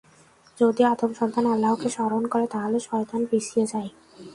যদি 0.57 0.81
আদম 0.83 1.11
সন্তান 1.13 1.45
আল্লাহকে 1.45 1.87
স্মরণ 1.89 2.23
করে 2.27 2.45
তাহলে 2.47 2.77
শয়তান 2.79 3.21
পিছিয়ে 3.25 3.65
যায়। 3.65 3.89